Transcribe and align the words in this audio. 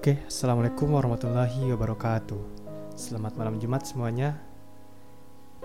Oke, 0.00 0.16
Assalamualaikum 0.32 0.96
warahmatullahi 0.96 1.76
wabarakatuh. 1.76 2.40
Selamat 2.96 3.36
malam 3.36 3.60
Jumat 3.60 3.84
semuanya. 3.84 4.32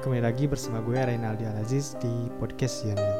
Kembali 0.04 0.20
lagi 0.20 0.44
bersama 0.44 0.84
gue 0.84 1.00
Reynaldi 1.00 1.48
Alaziz 1.48 1.96
di 2.04 2.12
podcast 2.36 2.84
Yanli 2.84 3.16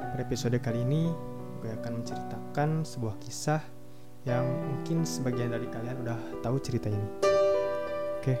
Pada 0.00 0.24
episode 0.24 0.56
kali 0.64 0.80
ini 0.80 1.12
gue 1.60 1.68
akan 1.76 2.00
menceritakan 2.00 2.88
sebuah 2.88 3.20
kisah 3.20 3.60
Yang 4.24 4.48
mungkin 4.64 5.04
sebagian 5.04 5.52
dari 5.52 5.68
kalian 5.68 6.08
udah 6.08 6.16
tahu 6.40 6.56
cerita 6.64 6.88
ini. 6.88 7.08
Oke. 8.16 8.34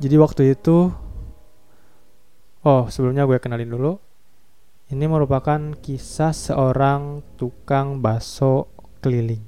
Jadi 0.00 0.16
waktu 0.16 0.56
itu 0.56 0.88
Oh 2.64 2.88
sebelumnya 2.88 3.28
gue 3.28 3.36
kenalin 3.36 3.68
dulu. 3.68 4.00
Ini 4.88 5.04
merupakan 5.04 5.76
kisah 5.76 6.32
seorang 6.32 7.20
tukang 7.36 8.00
bakso 8.00 8.72
keliling. 9.04 9.47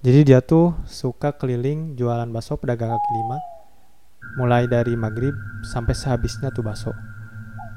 Jadi 0.00 0.32
dia 0.32 0.40
tuh 0.40 0.72
suka 0.88 1.36
keliling 1.36 1.92
jualan 1.92 2.24
bakso 2.32 2.56
pedagang 2.56 2.88
kaki 2.88 3.10
lima, 3.20 3.36
mulai 4.40 4.64
dari 4.64 4.96
maghrib 4.96 5.36
sampai 5.60 5.92
sehabisnya 5.92 6.48
tuh 6.56 6.64
bakso. 6.64 6.88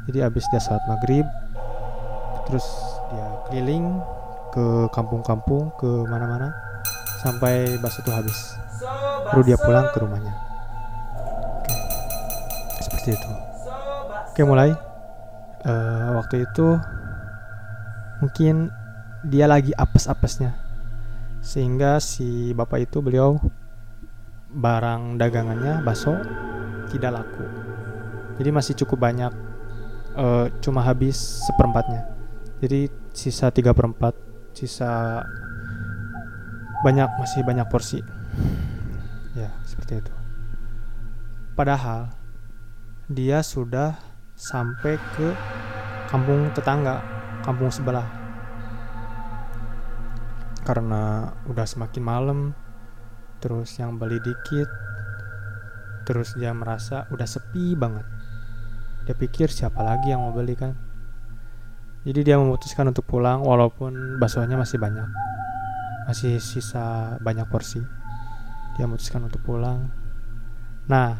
Jadi 0.07 0.23
habis 0.23 0.47
dia 0.47 0.63
saat 0.63 0.79
maghrib, 0.87 1.27
terus 2.47 2.63
dia 3.11 3.27
keliling 3.51 3.99
ke 4.55 4.87
kampung-kampung, 4.95 5.75
ke 5.75 5.89
mana-mana, 6.07 6.55
sampai 7.27 7.75
bakso 7.83 7.99
tuh 8.07 8.15
habis. 8.15 8.55
Baru 9.27 9.43
dia 9.43 9.59
pulang 9.59 9.91
ke 9.91 9.99
rumahnya. 9.99 10.31
Oke, 11.59 11.75
seperti 12.87 13.19
itu. 13.19 13.29
Oke 14.31 14.41
mulai 14.47 14.71
uh, 15.67 16.07
waktu 16.23 16.47
itu 16.47 16.79
mungkin 18.23 18.71
dia 19.27 19.43
lagi 19.51 19.75
apes-apesnya 19.75 20.62
sehingga 21.43 21.99
si 21.99 22.55
bapak 22.55 22.87
itu 22.87 23.03
beliau 23.03 23.35
barang 24.55 25.19
dagangannya 25.19 25.83
bakso 25.83 26.15
tidak 26.87 27.19
laku. 27.19 27.43
Jadi 28.39 28.49
masih 28.49 28.73
cukup 28.79 29.03
banyak 29.03 29.33
uh, 30.15 30.47
cuma 30.63 30.79
habis 30.81 31.43
seperempatnya. 31.43 32.07
Jadi 32.63 32.87
sisa 33.11 33.51
tiga 33.51 33.75
perempat 33.75 34.15
sisa 34.55 35.21
banyak 36.87 37.11
masih 37.19 37.43
banyak 37.43 37.67
porsi. 37.67 37.99
Ya 39.35 39.51
seperti 39.67 39.99
itu. 39.99 40.13
Padahal 41.59 42.07
dia 43.11 43.43
sudah 43.43 43.99
sampai 44.33 44.95
ke 45.13 45.27
kampung 46.07 46.49
tetangga, 46.55 47.03
kampung 47.43 47.67
sebelah. 47.67 48.22
Karena 50.63 51.27
udah 51.47 51.67
semakin 51.67 52.03
malam, 52.03 52.39
terus 53.43 53.75
yang 53.75 53.99
beli 53.99 54.19
dikit, 54.23 54.67
terus 56.07 56.35
dia 56.39 56.55
merasa 56.55 57.03
udah 57.11 57.27
sepi 57.27 57.75
banget. 57.75 58.07
Dia 59.03 59.15
pikir 59.19 59.51
siapa 59.51 59.83
lagi 59.83 60.15
yang 60.15 60.23
mau 60.23 60.31
beli 60.31 60.55
kan? 60.55 60.71
Jadi 62.03 62.19
dia 62.23 62.35
memutuskan 62.35 62.91
untuk 62.91 63.07
pulang 63.07 63.43
walaupun 63.43 64.19
baksonya 64.19 64.59
masih 64.59 64.79
banyak. 64.79 65.07
Masih 66.07 66.39
sisa 66.39 67.15
banyak 67.19 67.47
porsi. 67.47 67.79
Dia 68.75 68.87
memutuskan 68.87 69.27
untuk 69.27 69.43
pulang. 69.43 69.87
Nah, 70.87 71.15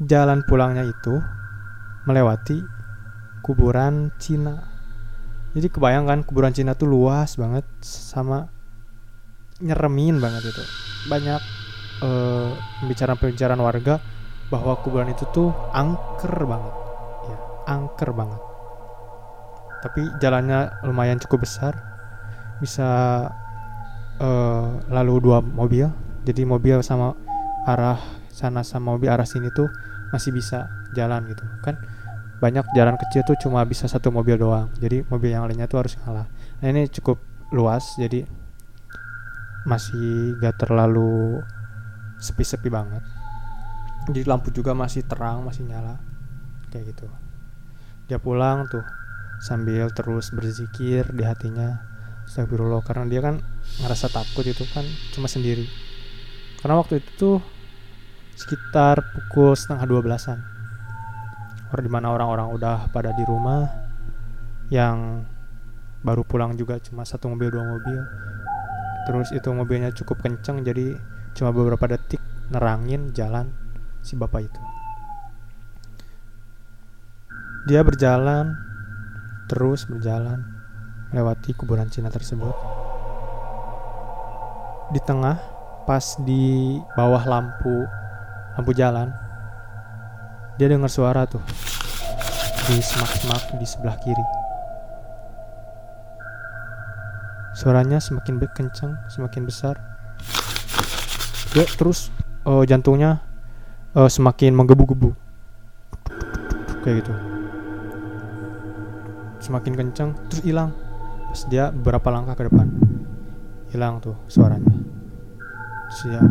jalan 0.00 0.44
pulangnya 0.48 0.84
itu 0.88 1.20
melewati 2.08 2.64
kuburan 3.44 4.12
Cina. 4.16 4.77
Jadi 5.58 5.74
kebayangkan 5.74 6.22
kuburan 6.22 6.54
Cina 6.54 6.78
tuh 6.78 6.86
luas 6.86 7.34
banget 7.34 7.66
sama 7.82 8.46
nyeremin 9.58 10.22
banget 10.22 10.54
itu. 10.54 10.62
Banyak 11.10 11.42
uh, 12.06 12.54
pembicaraan-pembicaraan 12.78 13.58
warga 13.58 13.98
bahwa 14.54 14.78
kuburan 14.86 15.10
itu 15.10 15.26
tuh 15.34 15.50
angker 15.74 16.46
banget. 16.46 16.74
Ya, 17.26 17.38
angker 17.74 18.14
banget. 18.14 18.38
Tapi 19.82 20.06
jalannya 20.22 20.86
lumayan 20.86 21.18
cukup 21.18 21.42
besar. 21.42 21.74
Bisa 22.62 22.86
uh, 24.22 24.68
lalu 24.94 25.14
dua 25.18 25.42
mobil. 25.42 25.90
Jadi 26.22 26.46
mobil 26.46 26.78
sama 26.86 27.18
arah 27.66 27.98
sana 28.30 28.62
sama 28.62 28.94
mobil 28.94 29.10
arah 29.10 29.26
sini 29.26 29.50
tuh 29.50 29.66
masih 30.14 30.30
bisa 30.30 30.70
jalan 30.94 31.26
gitu 31.26 31.42
kan 31.66 31.74
banyak 32.38 32.64
jalan 32.74 32.94
kecil 32.94 33.26
tuh 33.26 33.36
cuma 33.38 33.66
bisa 33.66 33.90
satu 33.90 34.14
mobil 34.14 34.38
doang. 34.38 34.70
Jadi 34.78 35.02
mobil 35.10 35.34
yang 35.34 35.50
lainnya 35.50 35.66
tuh 35.66 35.82
harus 35.82 35.98
ngalah. 35.98 36.26
Nah 36.62 36.66
ini 36.70 36.86
cukup 36.86 37.18
luas 37.50 37.98
jadi 37.98 38.22
masih 39.66 40.38
gak 40.38 40.62
terlalu 40.62 41.42
sepi-sepi 42.22 42.70
banget. 42.70 43.02
Jadi 44.08 44.24
lampu 44.24 44.54
juga 44.54 44.72
masih 44.72 45.02
terang 45.04 45.42
masih 45.42 45.66
nyala. 45.66 45.98
Kayak 46.70 46.94
gitu. 46.94 47.06
Dia 48.06 48.22
pulang 48.22 48.70
tuh 48.70 48.86
sambil 49.42 49.90
terus 49.90 50.30
berzikir 50.30 51.10
di 51.10 51.26
hatinya. 51.26 51.82
Astagfirullah 52.28 52.84
karena 52.84 53.04
dia 53.08 53.20
kan 53.24 53.40
ngerasa 53.82 54.12
takut 54.14 54.46
itu 54.46 54.62
kan 54.70 54.86
cuma 55.16 55.26
sendiri. 55.26 55.66
Karena 56.62 56.78
waktu 56.78 57.02
itu 57.02 57.10
tuh 57.18 57.38
sekitar 58.38 59.02
pukul 59.16 59.58
setengah 59.58 59.84
dua 59.90 60.00
belasan 60.04 60.57
di 61.76 61.90
mana 61.92 62.08
orang-orang 62.16 62.48
udah 62.56 62.88
pada 62.88 63.12
di 63.12 63.24
rumah 63.28 63.68
yang 64.72 65.24
baru 66.00 66.24
pulang 66.24 66.56
juga 66.56 66.80
cuma 66.80 67.04
satu 67.04 67.28
mobil 67.28 67.52
dua 67.52 67.64
mobil. 67.64 68.00
Terus 69.08 69.28
itu 69.32 69.48
mobilnya 69.52 69.92
cukup 69.92 70.20
kenceng 70.24 70.64
jadi 70.64 70.96
cuma 71.36 71.52
beberapa 71.52 71.84
detik 71.88 72.20
nerangin 72.48 73.12
jalan 73.12 73.52
si 74.00 74.16
bapak 74.16 74.48
itu. 74.48 74.62
Dia 77.68 77.84
berjalan 77.84 78.56
terus 79.48 79.84
berjalan 79.84 80.40
melewati 81.12 81.52
kuburan 81.52 81.92
Cina 81.92 82.08
tersebut. 82.08 82.56
Di 84.88 85.00
tengah 85.04 85.36
pas 85.84 86.16
di 86.24 86.76
bawah 86.96 87.24
lampu 87.24 87.84
lampu 88.56 88.72
jalan 88.76 89.27
dia 90.58 90.66
dengar 90.66 90.90
suara 90.90 91.22
tuh 91.22 91.40
di 92.66 92.82
semak-semak 92.82 93.54
di 93.56 93.66
sebelah 93.66 93.96
kiri. 94.02 94.26
Suaranya 97.54 98.02
semakin 98.02 98.42
kencang, 98.50 98.98
semakin 99.10 99.42
besar. 99.46 99.78
Dia 101.54 101.64
terus 101.78 102.10
uh, 102.42 102.66
jantungnya 102.66 103.22
uh, 103.94 104.10
semakin 104.10 104.54
menggebu-gebu. 104.54 105.14
Kayak 106.82 107.06
gitu. 107.06 107.14
Semakin 109.42 109.72
kencang, 109.78 110.10
terus 110.28 110.42
hilang. 110.42 110.74
Pas 111.30 111.42
dia 111.46 111.70
beberapa 111.70 112.10
langkah 112.10 112.34
ke 112.34 112.50
depan, 112.50 112.66
hilang 113.70 114.02
tuh 114.02 114.18
suaranya. 114.26 114.74
Terus 115.88 116.00
ya, 116.14 116.22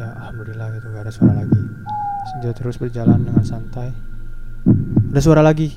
ya 0.00 0.08
alhamdulillah 0.20 0.68
gitu, 0.78 0.86
gak 0.94 1.02
ada 1.04 1.12
suara 1.12 1.32
lagi. 1.44 1.60
Dia 2.40 2.56
terus 2.56 2.80
berjalan 2.80 3.20
dengan 3.20 3.44
santai. 3.44 3.92
Ada 5.12 5.20
suara 5.20 5.44
lagi. 5.44 5.68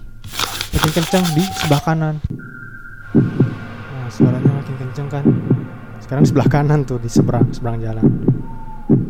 Makin 0.71 0.91
kencang 0.95 1.25
di 1.35 1.43
sebelah 1.43 1.81
kanan. 1.83 2.15
Nah, 3.13 4.07
suaranya 4.07 4.51
makin 4.55 4.75
kencang 4.79 5.07
kan. 5.11 5.23
Sekarang 5.99 6.23
sebelah 6.23 6.47
kanan 6.47 6.87
tuh 6.87 7.03
di 7.03 7.11
seberang 7.11 7.51
seberang 7.51 7.83
jalan. 7.83 8.03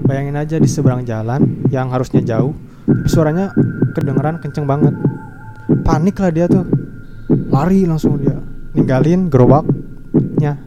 Bayangin 0.09 0.33
aja 0.33 0.57
di 0.57 0.65
seberang 0.65 1.05
jalan 1.05 1.61
yang 1.69 1.93
harusnya 1.93 2.25
jauh, 2.25 2.57
tapi 2.89 3.09
suaranya 3.09 3.53
kedengeran 3.93 4.41
kenceng 4.41 4.65
banget. 4.65 4.97
Panik 5.85 6.17
lah 6.17 6.33
dia 6.33 6.49
tuh. 6.49 6.65
Lari 7.53 7.85
langsung 7.85 8.17
dia. 8.17 8.33
Ninggalin 8.73 9.29
gerobaknya. 9.29 10.57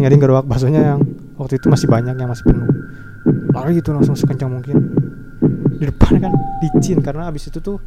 Ninggalin 0.00 0.20
gerobak 0.20 0.48
baksonya 0.48 0.96
yang 0.96 1.00
waktu 1.36 1.60
itu 1.60 1.68
masih 1.68 1.88
banyak 1.92 2.16
yang 2.16 2.30
masih 2.32 2.44
penuh. 2.48 2.68
Lari 3.52 3.84
itu 3.84 3.92
langsung 3.92 4.16
sekencang 4.16 4.52
mungkin 4.52 5.05
di 5.78 5.86
depan 5.88 6.12
kan 6.20 6.32
licin. 6.64 6.98
Karena 7.04 7.28
abis 7.28 7.52
itu 7.52 7.60
tuh 7.60 7.78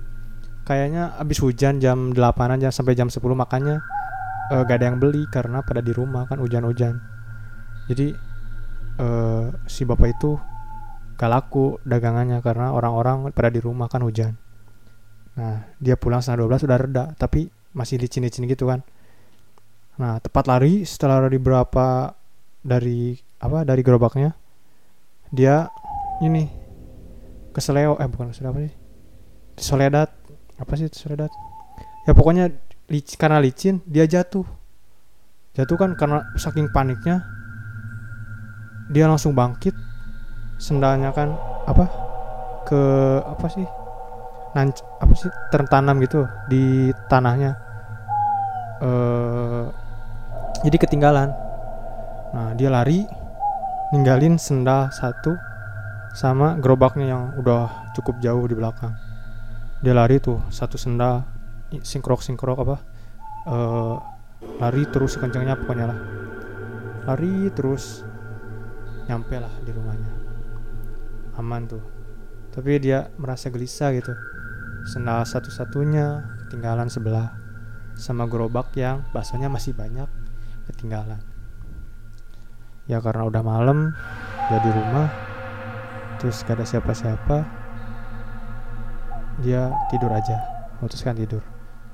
kayaknya 0.63 1.17
abis 1.17 1.41
hujan 1.41 1.81
jam 1.81 2.13
8 2.13 2.61
jam 2.61 2.69
sampai 2.69 2.93
jam 2.93 3.09
10 3.09 3.19
makanya 3.33 3.81
uh, 4.53 4.61
gak 4.65 4.81
ada 4.81 4.85
yang 4.93 4.97
beli 5.01 5.25
karena 5.29 5.65
pada 5.65 5.81
di 5.81 5.93
rumah 5.93 6.29
kan 6.29 6.37
hujan-hujan. 6.41 7.01
Jadi 7.89 8.13
uh, 9.01 9.49
si 9.65 9.85
bapak 9.85 10.07
itu 10.13 10.37
gak 11.17 11.29
laku 11.29 11.81
dagangannya 11.83 12.39
karena 12.45 12.71
orang-orang 12.71 13.33
pada 13.33 13.49
di 13.49 13.61
rumah 13.61 13.89
kan 13.89 14.05
hujan. 14.05 14.37
Nah 15.37 15.65
dia 15.79 15.95
pulang 15.95 16.21
setengah 16.21 16.45
12 16.45 16.63
sudah 16.65 16.77
reda 16.77 17.05
tapi 17.15 17.49
masih 17.73 17.97
licin-licin 18.01 18.45
gitu 18.45 18.69
kan. 18.69 18.85
Nah 19.99 20.21
tepat 20.21 20.45
lari 20.47 20.85
setelah 20.85 21.25
lari 21.25 21.39
berapa 21.41 22.13
dari 22.59 23.15
apa 23.39 23.63
dari 23.63 23.81
gerobaknya 23.81 24.35
dia 25.31 25.71
ini 26.19 26.58
keseleo 27.59 27.99
eh 27.99 28.07
bukan 28.07 28.31
keseleo 28.31 28.55
apa 28.55 28.59
sih? 28.63 28.73
Soledad 29.59 30.09
apa 30.55 30.73
sih 30.79 30.87
soledad? 30.95 31.27
Ya 32.07 32.15
pokoknya 32.15 32.47
lic 32.87 33.19
karena 33.19 33.43
licin 33.43 33.83
dia 33.83 34.07
jatuh. 34.07 34.47
Jatuh 35.53 35.75
kan 35.75 35.91
karena 35.99 36.23
saking 36.39 36.71
paniknya 36.71 37.21
dia 38.89 39.05
langsung 39.05 39.35
bangkit. 39.35 39.75
Sendalnya 40.55 41.11
kan 41.11 41.35
apa? 41.67 41.85
Ke 42.63 42.81
apa 43.27 43.47
sih? 43.51 43.67
Nanc 44.55 44.79
apa 45.03 45.13
sih? 45.19 45.31
Tertanam 45.51 45.99
gitu 45.99 46.23
di 46.47 46.95
tanahnya. 47.11 47.59
Eh 48.79 49.65
jadi 50.63 50.77
ketinggalan. 50.79 51.31
Nah 52.35 52.55
dia 52.55 52.71
lari 52.71 53.03
ninggalin 53.91 54.39
sendal 54.39 54.91
satu 54.91 55.48
sama 56.13 56.57
gerobaknya 56.57 57.05
yang 57.13 57.23
udah 57.37 57.93
cukup 57.93 58.17
jauh 58.23 58.45
di 58.49 58.55
belakang. 58.57 58.93
Dia 59.79 59.95
lari 59.95 60.19
tuh 60.19 60.43
satu 60.49 60.75
sendal 60.75 61.23
singkrok 61.69 62.25
singkrok 62.25 62.57
apa 62.65 62.77
eh 63.45 63.95
lari 64.59 64.83
terus 64.89 65.15
kencangnya 65.15 65.55
pokoknya 65.59 65.85
lah. 65.89 65.99
Lari 67.07 67.49
terus 67.55 68.03
nyampe 69.07 69.37
lah 69.39 69.53
di 69.63 69.71
rumahnya. 69.73 70.11
Aman 71.39 71.65
tuh. 71.65 71.81
Tapi 72.51 72.81
dia 72.81 73.07
merasa 73.15 73.47
gelisah 73.47 73.93
gitu. 73.95 74.11
Sendal 74.89 75.23
satu-satunya 75.23 76.25
ketinggalan 76.45 76.91
sebelah. 76.91 77.31
Sama 77.99 78.27
gerobak 78.27 78.71
yang 78.79 79.03
baksonya 79.11 79.51
masih 79.51 79.75
banyak 79.75 80.07
ketinggalan. 80.71 81.19
Ya 82.87 82.97
karena 83.03 83.27
udah 83.27 83.43
malam 83.45 83.93
di 84.49 84.71
rumah 84.73 85.28
terus 86.19 86.43
gak 86.43 86.59
ada 86.59 86.67
siapa-siapa 86.67 87.47
dia 89.39 89.71
tidur 89.87 90.11
aja. 90.11 90.37
Memutuskan 90.79 91.15
tidur. 91.15 91.43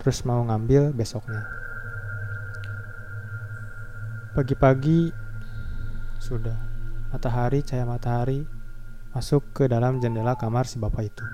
Terus 0.02 0.26
mau 0.26 0.42
ngambil 0.46 0.92
besoknya. 0.94 1.46
Pagi-pagi 4.34 5.14
sudah. 6.18 6.58
Matahari 7.14 7.64
cahaya 7.64 7.88
matahari 7.88 8.44
masuk 9.16 9.46
ke 9.56 9.72
dalam 9.72 10.04
jendela 10.04 10.36
kamar 10.36 10.68
si 10.68 10.82
bapak 10.82 11.08
itu. 11.08 11.26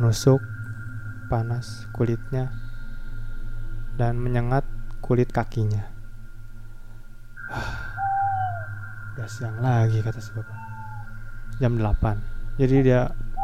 Menusuk 0.00 0.42
panas 1.30 1.86
kulitnya 1.94 2.50
dan 3.94 4.18
menyengat 4.18 4.64
kulit 5.04 5.30
kakinya. 5.30 5.92
Ah, 7.54 7.92
udah 9.14 9.28
siang 9.30 9.62
lagi 9.62 10.02
kata 10.02 10.18
si 10.18 10.34
bapak 10.34 10.63
jam 11.62 11.78
8 11.78 12.60
jadi 12.60 12.76
dia 12.82 13.00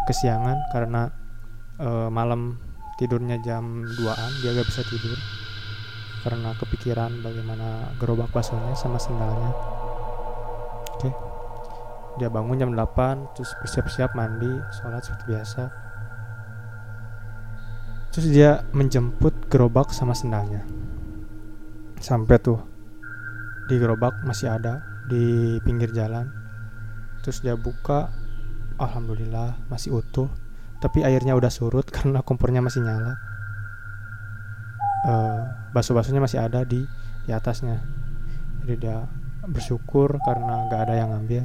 kesiangan 0.06 0.58
karena 0.70 1.10
eh, 1.78 2.08
malam 2.10 2.58
tidurnya 3.00 3.40
jam 3.40 3.84
2an 3.84 4.30
dia 4.44 4.52
gak 4.52 4.68
bisa 4.68 4.84
tidur 4.84 5.16
karena 6.20 6.52
kepikiran 6.52 7.24
bagaimana 7.24 7.96
gerobak 7.96 8.28
baksonya 8.28 8.76
sama 8.76 9.00
sendalnya. 9.00 9.52
Oke. 10.96 11.10
Dia 12.20 12.28
bangun 12.28 12.60
jam 12.60 12.70
8 12.76 13.32
terus 13.32 13.56
bersiap-siap 13.64 14.12
mandi 14.12 14.52
sholat 14.76 15.00
seperti 15.00 15.24
biasa. 15.32 15.62
Terus 18.12 18.26
dia 18.28 18.60
menjemput 18.76 19.48
gerobak 19.48 19.94
sama 19.96 20.12
sendalnya. 20.12 20.66
Sampai 21.96 22.36
tuh 22.42 22.60
di 23.70 23.80
gerobak 23.80 24.20
masih 24.26 24.50
ada 24.50 24.82
di 25.08 25.56
pinggir 25.64 25.94
jalan 25.94 26.39
terus 27.20 27.44
dia 27.44 27.54
buka 27.56 28.08
alhamdulillah 28.80 29.60
masih 29.68 30.00
utuh. 30.00 30.32
Tapi 30.80 31.04
airnya 31.04 31.36
udah 31.36 31.52
surut 31.52 31.84
karena 31.96 32.24
kompornya 32.24 32.64
masih 32.64 32.80
nyala. 32.80 33.14
Eh 35.04 35.40
bakso-baksonya 35.76 36.24
masih 36.24 36.40
ada 36.40 36.64
di 36.64 36.88
di 37.28 37.30
atasnya. 37.30 37.78
Jadi 38.64 38.74
dia 38.80 39.04
bersyukur 39.44 40.20
karena 40.24 40.68
gak 40.72 40.88
ada 40.88 40.94
yang 40.96 41.12
ngambil. 41.12 41.44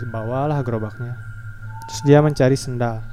Dibawalah 0.00 0.64
gerobaknya. 0.64 1.16
Terus 1.88 2.00
dia 2.08 2.24
mencari 2.24 2.56
sendal 2.56 3.04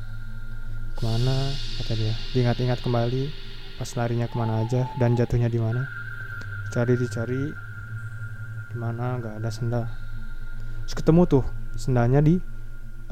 ke 0.95 1.03
mana? 1.03 1.51
Kata 1.79 1.93
dia. 1.95 2.15
Diingat-ingat 2.31 2.79
kembali 2.79 3.51
pas 3.79 3.87
larinya 3.95 4.27
ke 4.27 4.35
mana 4.35 4.63
aja 4.63 4.87
dan 4.99 5.15
jatuhnya 5.15 5.51
di 5.51 5.59
mana. 5.59 5.87
Cari 6.71 6.95
dicari. 6.95 7.43
Di 8.69 8.77
mana? 8.77 9.17
Nggak 9.19 9.35
ada 9.39 9.49
sendal 9.51 9.85
terus 10.89 11.05
ketemu 11.05 11.21
tuh 11.29 11.45
sendalnya 11.77 12.17
di 12.17 12.41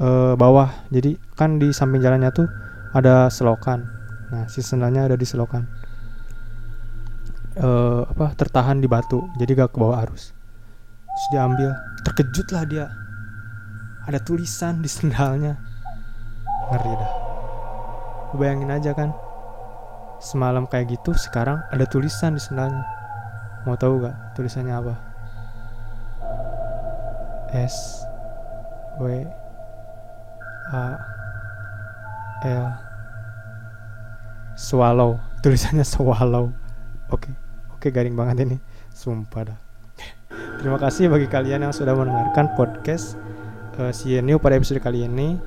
eh, 0.02 0.34
bawah. 0.34 0.66
Jadi 0.90 1.14
kan 1.38 1.62
di 1.62 1.70
samping 1.70 2.02
jalannya 2.02 2.34
tuh 2.34 2.50
ada 2.90 3.30
selokan. 3.30 3.86
Nah 4.34 4.50
si 4.50 4.66
sendalnya 4.66 5.06
ada 5.06 5.14
di 5.14 5.22
selokan. 5.22 5.62
Eh, 7.54 8.02
apa 8.02 8.34
tertahan 8.34 8.82
di 8.82 8.90
batu. 8.90 9.22
Jadi 9.38 9.54
gak 9.54 9.70
ke 9.70 9.78
bawah 9.78 10.02
arus. 10.02 10.34
Terus 11.06 11.26
dia 11.30 11.46
ambil. 11.46 11.70
Terkejut 12.02 12.50
lah 12.50 12.66
dia. 12.66 12.90
Ada 14.10 14.26
tulisan 14.26 14.82
di 14.82 14.90
sendalnya. 14.90 15.54
Ngeri 16.74 16.92
dah. 16.98 17.12
Bayangin 18.34 18.74
aja 18.74 18.90
kan. 18.90 19.14
Semalam 20.18 20.66
kayak 20.66 20.98
gitu 20.98 21.14
sekarang 21.14 21.62
ada 21.70 21.86
tulisan 21.86 22.34
di 22.34 22.42
sendalnya. 22.42 22.82
Mau 23.70 23.78
tahu 23.78 24.02
gak 24.02 24.34
tulisannya 24.34 24.74
apa 24.74 25.07
S 27.54 28.04
W 29.00 29.24
A 30.74 30.84
L. 32.44 32.66
Swallow. 34.58 35.16
Tulisannya 35.42 35.86
swallow. 35.86 36.50
Oke 37.08 37.30
oke 37.72 37.88
garing 37.94 38.18
banget 38.18 38.44
ini. 38.44 38.56
Sumpah 38.92 39.42
dah. 39.54 39.58
Terima 40.58 40.76
kasih 40.76 41.06
bagi 41.06 41.30
kalian 41.30 41.70
yang 41.70 41.74
sudah 41.74 41.94
mendengarkan 41.94 42.50
podcast 42.58 43.14
uh, 43.78 43.94
CNU 43.94 44.42
pada 44.42 44.58
episode 44.58 44.82
kali 44.82 45.06
ini. 45.06 45.38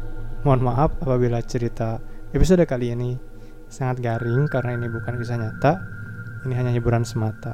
Mohon 0.48 0.74
maaf 0.74 0.96
apabila 1.04 1.44
cerita 1.44 2.02
episode 2.32 2.64
kali 2.66 2.96
ini 2.96 3.20
sangat 3.68 4.02
garing 4.02 4.48
karena 4.48 4.80
ini 4.80 4.88
bukan 4.88 5.20
kisah 5.20 5.38
nyata. 5.38 5.74
Ini 6.48 6.54
hanya 6.58 6.72
hiburan 6.74 7.04
semata. 7.04 7.54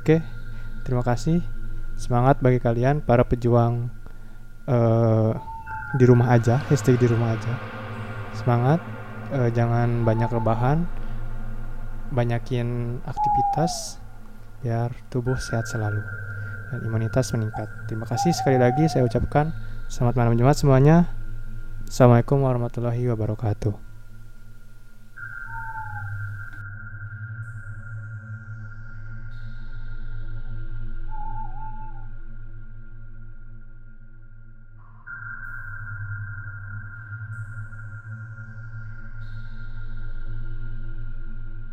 Oke 0.00 0.24
terima 0.84 1.04
kasih 1.04 1.53
semangat 1.94 2.42
bagi 2.42 2.58
kalian 2.58 3.02
para 3.02 3.22
pejuang 3.22 3.90
eh, 4.66 5.32
di 5.94 6.04
rumah 6.04 6.34
aja 6.34 6.58
hashtag 6.68 6.98
di 6.98 7.06
rumah 7.06 7.34
aja. 7.34 7.54
Semangat 8.34 8.80
eh, 9.30 9.50
jangan 9.54 10.02
banyak 10.02 10.30
rebahan 10.30 10.86
banyakin 12.14 13.00
aktivitas 13.02 13.98
biar 14.62 14.94
tubuh 15.10 15.36
sehat 15.36 15.66
selalu. 15.66 16.00
Dan 16.72 16.80
imunitas 16.86 17.30
meningkat. 17.36 17.68
Terima 17.86 18.08
kasih 18.08 18.32
sekali 18.34 18.56
lagi 18.56 18.88
saya 18.88 19.04
ucapkan. 19.06 19.52
Selamat 19.86 20.14
malam 20.16 20.34
Jumat 20.34 20.56
semuanya. 20.56 21.06
Assalamualaikum 21.84 22.40
warahmatullahi 22.40 23.04
wabarakatuh 23.12 23.83